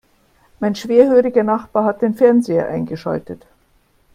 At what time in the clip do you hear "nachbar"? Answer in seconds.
1.43-1.85